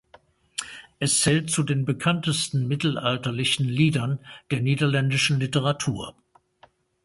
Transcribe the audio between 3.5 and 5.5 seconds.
Liedern der niederländischen